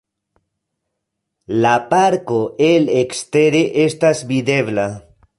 [1.65, 4.87] La parko el ekstere estas videbla.